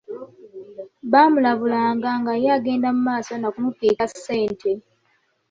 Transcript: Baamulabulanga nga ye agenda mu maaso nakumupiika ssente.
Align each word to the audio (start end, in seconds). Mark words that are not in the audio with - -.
Baamulabulanga 1.11 2.09
nga 2.19 2.33
ye 2.43 2.49
agenda 2.57 2.87
mu 2.95 3.01
maaso 3.07 3.31
nakumupiika 3.37 4.03
ssente. 4.11 4.69